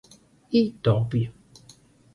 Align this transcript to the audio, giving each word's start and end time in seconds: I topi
I 0.59 0.63
topi 0.83 1.21